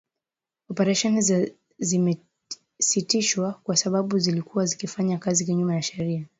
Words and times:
Oparesheni 0.69 1.21
za 1.21 1.47
zimesitishwa 1.79 3.53
kwa 3.63 3.77
sababu 3.77 4.19
zilikuwa 4.19 4.65
zikifanya 4.65 5.17
kazi 5.17 5.45
kinyume 5.45 5.75
cha 5.75 5.81
sheria 5.81 6.25